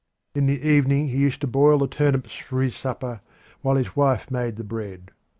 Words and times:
In 0.33 0.47
the 0.47 0.59
evening 0.67 1.09
he 1.09 1.19
used 1.19 1.41
to 1.41 1.45
boil 1.47 1.77
the 1.77 1.87
turnips 1.87 2.33
for 2.35 2.63
his 2.63 2.75
supper 2.75 3.21
while 3.61 3.75
his 3.75 3.95
wife 3.95 4.31
made 4.31 4.55
the 4.55 4.63
bread. 4.63 5.11